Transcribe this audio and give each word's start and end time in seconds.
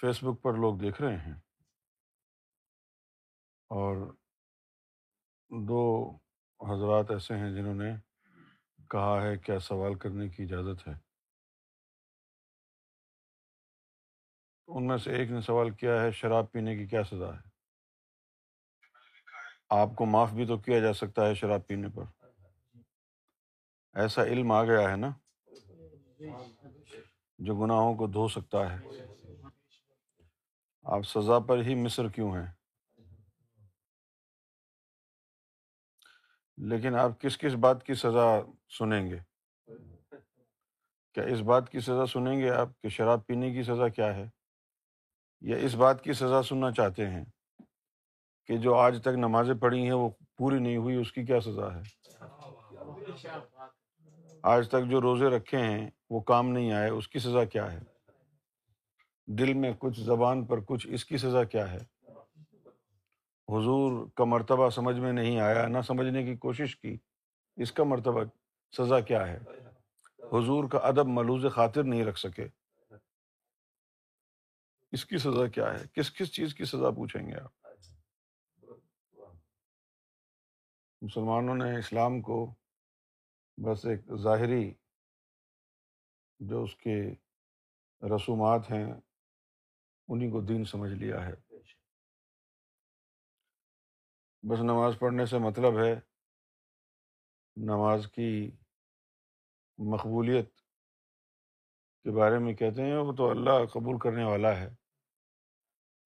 Face 0.00 0.22
بک 0.24 0.42
پر 0.42 0.54
لوگ 0.54 0.78
دیکھ 0.78 1.02
رہے 1.02 1.16
ہیں 1.16 1.34
اور 3.70 3.96
دو 5.50 5.82
حضرات 6.60 7.10
ایسے 7.10 7.36
ہیں 7.36 7.50
جنہوں 7.50 7.74
نے 7.74 7.92
کہا 8.90 9.22
ہے 9.22 9.36
کیا 9.38 9.58
سوال 9.58 9.94
کرنے 9.94 10.28
کی 10.28 10.42
اجازت 10.42 10.88
ہے۔ 10.88 10.92
ان 14.68 14.86
میں 14.86 14.96
سے 14.96 15.12
ایک 15.12 15.30
نے 15.30 15.40
سوال 15.40 15.70
کیا 15.70 16.02
ہے، 16.02 16.10
شراب 16.10 16.52
پینے 16.52 16.76
کی 16.76 16.86
کیا 16.86 17.02
سزا 17.04 17.34
ہے؟ 17.34 17.48
آپ 19.70 19.88
کو 19.96 20.06
معاف 20.06 20.32
بھی 20.32 20.46
تو 20.46 20.58
کیا 20.58 20.80
جا 20.80 20.92
سکتا 20.92 21.26
ہے 21.28 21.34
شراب 21.34 21.66
پینے 21.66 21.88
پر؟ 21.88 22.04
ایسا 23.94 24.24
علم 24.24 24.52
آ 24.52 24.64
گیا 24.64 24.90
ہے 24.90 24.96
نا، 24.96 25.10
جو 27.38 27.54
گناہوں 27.54 27.94
کو 27.94 28.06
دھو 28.06 28.28
سکتا 28.28 28.70
ہے۔ 28.72 28.78
آپ 30.90 31.02
سزا 31.06 31.38
پر 31.38 31.62
ہی 31.62 31.74
مصر 31.74 32.08
کیوں 32.08 32.36
ہیں؟ 32.36 32.46
لیکن 36.58 36.94
آپ 36.94 37.20
کس 37.20 37.38
کس 37.38 37.54
بات 37.54 37.82
کی 37.82 37.94
سزا 37.94 38.40
سنیں 38.78 39.10
گے؟ 39.10 39.18
کیا 41.12 41.24
اس 41.24 41.40
بات 41.40 41.70
کی 41.70 41.80
سزا 41.80 42.06
سنیں 42.06 42.40
گے 42.40 42.50
آپ 42.50 42.68
کہ 42.82 42.88
شراب 42.88 43.26
پینے 43.26 43.52
کی 43.52 43.62
سزا 43.62 43.88
کیا 43.88 44.16
ہے؟ 44.16 44.28
یا 45.40 45.56
اس 45.56 45.74
بات 45.74 46.04
کی 46.04 46.12
سزا 46.12 46.42
سننا 46.42 46.72
چاہتے 46.72 47.08
ہیں 47.10 47.24
کہ 48.46 48.56
جو 48.56 48.74
آج 48.74 48.98
تک 49.00 49.16
نمازیں 49.16 49.54
پڑھی 49.54 49.82
ہیں 49.82 49.92
وہ 49.92 50.10
پوری 50.36 50.58
نہیں 50.58 50.76
ہوئی، 50.76 50.96
اس 50.96 51.12
کی 51.12 51.24
کیا 51.24 51.40
سزا 51.40 51.74
ہے؟ 51.74 51.82
آج 54.42 54.68
تک 54.68 54.90
جو 54.90 55.00
روزے 55.00 55.26
رکھے 55.26 55.58
ہیں 55.58 55.90
وہ 56.10 56.20
کام 56.20 56.48
نہیں 56.48 56.72
آئے، 56.72 56.90
اس 56.90 57.08
کی 57.08 57.18
سزا 57.18 57.44
کیا 57.44 57.72
ہے؟ 57.72 57.80
دل 59.38 59.54
میں 59.54 59.72
کچھ 59.78 60.00
زبان 60.00 60.46
پر 60.46 60.60
کچھ 60.60 60.86
اس 60.90 61.04
کی 61.04 61.18
سزا 61.18 61.44
کیا 61.44 61.70
ہے؟ 61.72 61.78
حضور 63.48 64.10
کا 64.14 64.24
مرتبہ 64.24 64.70
سمجھ 64.70 64.98
میں 64.98 65.12
نہیں 65.12 65.40
آیا، 65.40 65.68
نہ 65.68 65.78
سمجھنے 65.80 66.24
کی 66.24 66.36
کوشش 66.36 66.76
کی، 66.76 66.96
اس 67.56 67.72
کا 67.72 67.84
مرتبہ 67.84 68.24
سزا 68.76 69.00
کیا 69.00 69.28
ہے؟ 69.28 69.38
حضور 70.32 70.68
کا 70.68 70.78
ادب 70.78 71.06
ملوز 71.06 71.46
خاطر 71.52 71.84
نہیں 71.84 72.04
رکھ 72.04 72.18
سکے۔ 72.18 72.48
اس 74.92 75.04
کی 75.04 75.18
سزا 75.18 75.46
کیا 75.46 75.74
ہے؟ 75.74 75.84
کس 75.92 76.14
کس 76.14 76.32
چیز 76.32 76.54
کی 76.54 76.64
سزا 76.64 76.90
پوچھیں 76.90 77.26
گے 77.26 77.34
آپ؟ 77.34 77.66
مسلمانوں 81.02 81.54
نے 81.54 81.78
اسلام 81.78 82.20
کو 82.20 82.54
بس 83.58 83.86
ایک 83.86 84.00
ظاہری 84.14 84.74
جو 86.40 86.62
اس 86.62 86.76
کے 86.76 87.14
رسومات 88.16 88.70
ہیں 88.70 88.92
انہیں 90.10 90.30
کو 90.30 90.40
دین 90.40 90.64
سمجھ 90.64 90.92
لیا 90.92 91.26
ہے۔ 91.26 91.34
بس 94.42 94.58
نماز 94.58 94.94
پڑھنے 94.98 95.26
سے 95.26 95.38
مطلب 95.38 95.78
ہے، 95.84 95.94
نماز 97.56 98.06
کی 98.12 98.50
مقبولیت 99.78 100.56
کے 102.02 102.18
بارے 102.18 102.38
میں 102.38 102.54
کہتے 102.54 102.82
ہیں، 102.82 102.96
وہ 102.96 103.12
تو 103.12 103.30
اللہ 103.30 103.66
قبول 103.66 103.98
کرنے 103.98 104.24
والا 104.24 104.56
ہے۔ 104.56 104.68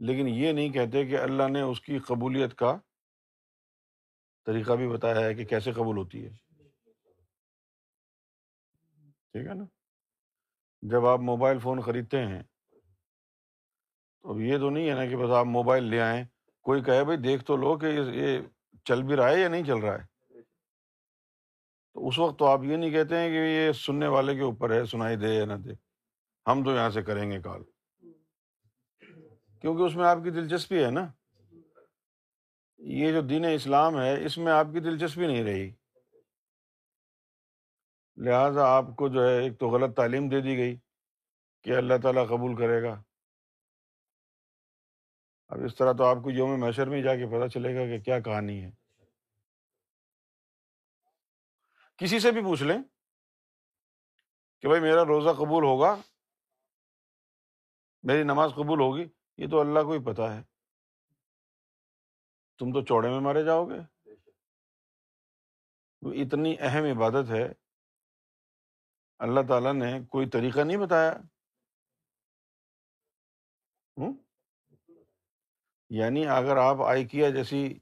لیکن 0.00 0.28
یہ 0.28 0.52
نہیں 0.52 0.72
کہتے 0.72 1.06
کہ 1.06 1.18
اللہ 1.18 1.48
نے 1.52 1.60
اس 1.60 1.80
کی 1.80 1.98
قبولیت 1.98 2.54
کا 2.54 2.76
طریقہ 4.46 4.72
بھی 4.72 4.88
بتایا 4.88 5.20
ہے 5.20 5.34
کہ 5.34 5.44
کیسے 5.44 5.72
قبول 5.72 5.96
ہوتی 5.96 6.26
ہے۔ 6.26 6.30
ٹھیک 9.32 9.46
ہے 9.46 9.54
نا؟ 9.54 9.64
جب 10.82 11.06
آپ 11.06 11.18
موبائل 11.18 11.58
فون 11.58 11.80
خریدتے 11.80 12.26
ہیں 12.26 12.42
تو 14.24 14.30
اب 14.30 14.40
یہ 14.40 14.58
تو 14.58 14.70
نہیں 14.70 14.88
ہے 14.88 14.94
نا 14.94 15.06
کہ 15.06 15.16
بس 15.16 15.30
آپ 15.30 15.46
موبائل 15.46 15.84
لے 15.84 16.00
آئیں۔ 16.00 16.24
کوئی 16.60 16.82
کہے 16.82 17.04
بھائی 17.04 17.18
دیکھ 17.18 17.44
تو 17.44 17.56
لو 17.56 17.78
کہ 17.78 17.86
یہ 17.86 18.38
چل 18.84 19.02
بھی 19.02 19.16
رہا 19.16 19.28
ہے 19.28 19.40
یا 19.40 19.48
نہیں 19.48 19.64
چل 19.64 19.76
رہا 19.76 20.02
ہے۔ 20.02 20.06
تو 21.94 22.08
اس 22.08 22.18
وقت 22.18 22.38
تو 22.38 22.46
آپ 22.46 22.60
یہ 22.64 22.76
نہیں 22.76 22.90
کہتے 22.90 23.16
ہیں 23.16 23.28
کہ 23.28 23.34
یہ 23.34 23.72
سننے 23.72 24.06
والے 24.06 24.34
کے 24.34 24.40
اوپر 24.40 24.70
ہے، 24.70 24.84
سنائی 24.84 25.16
دے 25.16 25.34
یا 25.34 25.44
نہ 25.44 25.52
دے۔ 25.52 25.70
ہم 26.50 26.64
تو 26.64 26.70
یہاں 26.70 26.90
سے 26.90 27.02
کریں 27.02 27.30
گے 27.30 27.40
کال۔ 27.40 27.62
کیونکہ 29.60 29.82
اس 29.82 29.96
میں 29.96 30.04
آپ 30.04 30.18
کی 30.24 30.30
دلچسپی 30.30 30.84
ہے 30.84 30.90
نا۔ 30.90 31.06
یہ 32.78 33.12
جو 33.12 33.20
دین 33.20 33.44
اسلام 33.54 34.00
ہے، 34.00 34.24
اس 34.24 34.38
میں 34.38 34.52
آپ 34.52 34.66
کی 34.72 34.80
دلچسپی 34.80 35.26
نہیں 35.26 35.44
رہی۔ 35.44 35.74
لہٰذا 38.16 38.66
آپ 38.66 38.84
کو 38.96 39.08
جو 39.08 39.28
ہے، 39.28 39.42
ایک 39.42 39.58
تو 39.58 39.68
غلط 39.68 39.96
تعلیم 39.96 40.28
دے 40.28 40.40
دی 40.40 40.56
گئی 40.56 40.76
کہ 41.62 41.76
اللہ 41.76 41.94
تعالیٰ 42.02 42.28
قبول 42.28 42.56
کرے 42.56 42.82
گا۔ 42.82 43.02
اب 45.54 45.60
اس 45.64 45.74
طرح 45.74 45.92
تو 45.92 46.04
آپ 46.04 46.16
کو 46.24 46.30
یوم 46.30 46.60
میشر 46.60 46.86
میں 46.86 47.02
جا 47.02 47.16
کے 47.16 47.26
پتہ 47.26 47.48
چلے 47.48 47.74
گا 47.74 47.86
کہ 47.86 48.02
کیا 48.02 48.20
کہانی 48.20 48.64
ہے۔ 48.64 48.70
کسی 51.96 52.20
سے 52.20 52.30
بھی 52.30 52.40
پوچھ 52.40 52.62
لیں 52.62 52.78
کہ 54.60 54.68
بھائی 54.68 54.82
میرا 54.82 55.04
روزہ 55.04 55.30
قبول 55.30 55.64
ہوگا؟ 55.64 55.96
میری 58.02 58.22
نماز 58.22 58.50
قبول 58.50 58.80
ہوگی؟ 58.80 59.04
یہ 59.36 59.46
تو 59.50 59.60
اللہ 59.60 59.80
کو 59.80 59.92
ہی 59.92 60.12
پتا 60.12 60.36
ہے۔ 60.36 60.42
تم 62.58 62.72
تو 62.72 62.84
چوڑے 62.84 63.08
میں 63.08 63.20
مارے 63.20 63.44
جاؤ 63.44 63.64
گے۔ 63.64 63.78
اتنی 66.22 66.56
اہم 66.60 66.98
عبادت 66.98 67.30
ہے۔ 67.30 67.52
اللہ 69.18 69.40
تعالیٰ 69.48 69.74
نے 69.74 70.06
کوئی 70.10 70.28
طریقہ 70.28 70.60
نہیں 70.60 70.76
بتایا۔ 70.76 71.12
ہوں؟ 73.96 74.23
یعنی 75.96 76.26
اگر 76.26 76.56
آپ 76.56 76.82
آئی 76.82 77.04
کیا 77.04 77.30
جیسی 77.30 77.78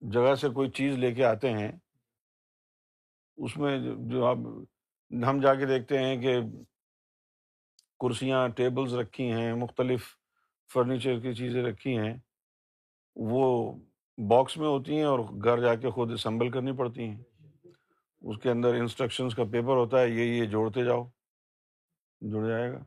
جگہ 0.00 0.34
سے 0.34 0.48
کوئی 0.48 0.70
چیز 0.70 0.98
لے 0.98 1.12
کے 1.14 1.24
آتے 1.24 1.50
ہیں، 1.52 1.72
اس 3.38 3.56
میں 3.56 3.78
جو 4.10 4.24
آپ، 4.26 4.36
ہم 5.10 5.40
جا 5.40 5.54
کے 5.54 5.66
دیکھتے 5.66 5.98
ہیں 5.98 6.16
کہ 6.22 6.38
کرسیاں، 8.00 8.48
ٹیبلز 8.48 8.94
رکھی 8.94 9.32
ہیں، 9.32 9.54
مختلف 9.54 10.06
فرنیچر 10.70 11.20
کی 11.20 11.34
چیزیں 11.34 11.62
رکھی 11.62 11.98
ہیں، 11.98 12.14
وہ 13.16 13.72
باکس 14.18 14.56
میں 14.56 14.68
ہوتی 14.68 14.96
ہیں 14.96 15.04
اور 15.04 15.18
گھر 15.18 15.60
جا 15.60 15.74
کے 15.74 15.90
خود 15.90 16.12
اسمبل 16.12 16.50
کرنی 16.50 16.72
پڑتی 16.72 17.08
ہیں۔ 17.08 17.22
اس 18.20 18.38
کے 18.42 18.50
اندر 18.50 18.74
انسٹرکشنس 18.74 19.34
کا 19.34 19.44
پیپر 19.44 19.76
ہوتا 19.76 20.00
ہے، 20.00 20.08
یہ 20.08 20.24
یہ 20.24 20.44
جوڑتے 20.44 20.84
جاؤ، 20.84 21.04
جڑ 22.20 22.48
جائے 22.48 22.72
گا۔ 22.72 22.84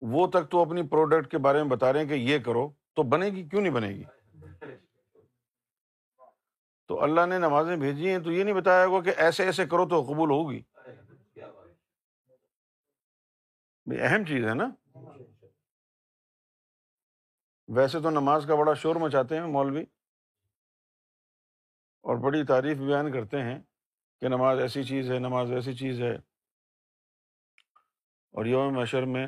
وہ 0.00 0.26
تک 0.26 0.50
تو 0.50 0.62
اپنی 0.62 0.82
پروڈکٹ 0.88 1.30
کے 1.30 1.38
بارے 1.38 1.62
میں 1.62 1.70
بتا 1.70 1.92
رہے 1.92 2.00
ہیں 2.00 2.08
کہ 2.08 2.14
یہ 2.14 2.38
کرو، 2.38 2.70
تو 2.94 3.02
بنے 3.02 3.26
گی، 3.26 3.48
کیوں 3.48 3.62
نہیں 3.62 3.72
بنے 3.72 3.88
گی؟ 3.88 4.04
تو 6.88 7.02
اللہ 7.02 7.26
نے 7.26 7.38
نمازیں 7.38 7.76
بھیجی 7.76 8.10
ہیں، 8.10 8.18
تو 8.18 8.32
یہ 8.32 8.44
نہیں 8.44 8.54
بتایا 8.54 8.86
ہوگا 8.86 9.04
کہ 9.04 9.20
ایسے 9.20 9.44
ایسے 9.44 9.66
کرو 9.66 9.88
تو 9.88 10.02
قبول 10.02 10.30
ہوگی۔ 10.30 10.62
اہم 13.86 14.24
چیز 14.24 14.44
ہے 14.44 14.54
نا۔ 14.54 14.68
ویسے 17.68 18.00
تو 18.00 18.10
نماز 18.10 18.44
کا 18.48 18.54
بڑا 18.54 18.74
شور 18.74 18.96
مچاتے 18.96 19.38
ہیں 19.38 19.46
مولوی، 19.46 19.82
اور 22.04 22.16
بڑی 22.16 22.44
تعریف 22.44 22.78
بیان 22.78 23.12
کرتے 23.12 23.42
ہیں 23.42 23.58
کہ 24.20 24.28
نماز 24.28 24.58
ایسی 24.58 24.84
چیز 24.84 25.10
ہے، 25.10 25.18
نماز 25.18 25.52
ایسی 25.52 25.74
چیز 25.74 26.00
ہے۔ 26.00 26.14
اور 28.34 28.46
یوم 28.46 28.74
مشر 28.74 29.04
میں 29.04 29.26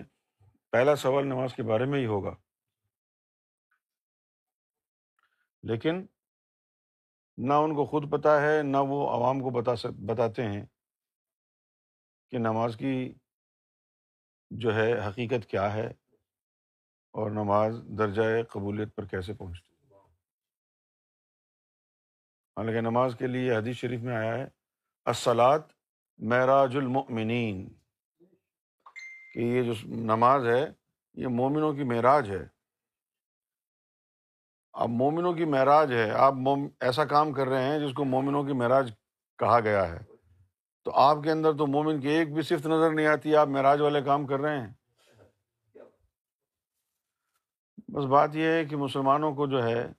پہلا 0.71 0.97
سوال 0.97 1.27
نماز 1.27 1.55
کے 1.55 1.63
بارے 1.63 1.85
میں 1.85 1.99
ہی 2.01 2.07
ہوگا۔ 2.07 2.35
لیکن 5.63 6.07
نہ 7.37 7.53
ان 7.53 7.75
کو 7.75 7.85
خود 7.85 8.11
پتہ 8.11 8.29
ہے، 8.29 8.63
نہ 8.63 8.77
وہ 8.77 9.11
عوام 9.11 9.41
کو 9.41 9.51
بتا 9.51 9.77
سک، 9.77 10.01
بتاتے 10.07 10.43
ہیں 10.43 10.67
کہ 12.31 12.39
نماز 12.39 12.77
کی 12.77 13.15
جو 14.51 14.75
ہے 14.75 15.09
حقیقت 15.09 15.47
کیا 15.47 15.73
ہے 15.75 15.87
اور 17.11 17.31
نماز 17.31 17.83
درجۂ 17.99 18.23
قبولیت 18.51 18.95
پر 18.95 19.05
کیسے 19.05 19.35
پہنچتی 19.35 19.71
حالانکہ 22.57 22.81
نماز 22.81 23.15
کے 23.19 23.27
لیے 23.27 23.57
حدیث 23.57 23.77
شریف 23.77 24.01
میں 24.01 24.17
آیا 24.17 24.35
ہے 24.35 24.47
السلاط 25.05 25.73
معراج 26.19 26.77
المؤمنین۔ 26.77 27.80
کہ 29.31 29.39
یہ 29.39 29.63
جو 29.63 29.73
نماز 29.85 30.47
ہے، 30.47 30.73
یہ 31.15 31.27
مومنوں 31.27 31.73
کی 31.73 31.83
معراج 31.83 32.31
ہے۔ 32.31 32.47
اب 34.73 34.89
مومنوں 34.89 35.33
کی 35.33 35.45
معراج 35.45 35.93
ہے، 35.93 36.11
آپ 36.11 36.33
موم، 36.33 36.69
ایسا 36.81 37.05
کام 37.05 37.33
کر 37.33 37.47
رہے 37.47 37.65
ہیں 37.65 37.79
جس 37.79 37.95
کو 37.95 38.05
مومنوں 38.05 38.45
کی 38.45 38.53
معراج 38.53 38.93
کہا 39.39 39.61
گیا 39.61 39.93
ہے۔ 39.93 39.99
تو 40.85 40.91
آپ 40.95 41.17
کے 41.23 41.31
اندر 41.31 41.53
تو 41.53 41.67
مومن 41.67 42.01
کی 42.01 42.09
ایک 42.09 42.35
بھی 42.35 42.43
صفت 42.43 42.67
نظر 42.67 42.91
نہیں 42.91 43.07
آتی، 43.07 43.37
آپ 43.37 43.49
معراج 43.49 43.81
والے 43.81 44.03
کام 44.03 44.27
کر 44.27 44.41
رہے 44.41 44.61
ہیں۔ 44.61 44.73
بس 47.89 48.05
بات 48.05 48.37
یہ 48.37 48.47
ہے 48.47 48.65
کہ 48.65 48.77
مسلمانوں 48.77 49.35
کو 49.35 49.47
جو 49.47 49.65
ہے، 49.65 49.93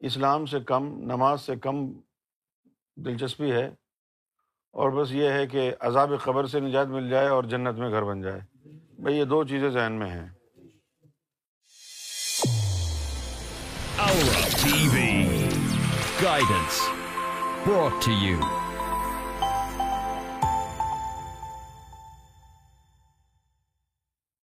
اسلام 0.00 0.46
سے 0.46 0.60
کم، 0.60 0.84
نماز 0.86 1.40
سے 1.40 1.56
کم 1.56 1.92
دلچسپی 2.96 3.52
ہے۔ 3.52 3.70
اور 4.70 4.90
بس 4.90 5.12
یہ 5.12 5.28
ہے 5.28 5.46
کہ 5.46 5.72
عذاب 5.80 6.10
قبر 6.22 6.46
سے 6.46 6.60
نجات 6.60 6.86
مل 6.86 7.10
جائے 7.10 7.28
اور 7.28 7.44
جنت 7.44 7.78
میں 7.78 7.90
گھر 7.90 8.02
بن 8.02 8.22
جائے۔ 8.22 8.40
بھائی 9.02 9.16
یہ 9.16 9.24
دو 9.24 9.42
چیزیں 9.44 9.68
ذہن 9.70 9.92
میں 9.98 10.10
ہیں 10.10 10.28
گائیڈنس 16.22 16.80
brought 17.64 18.00
to 18.02 18.10
you 18.10 18.61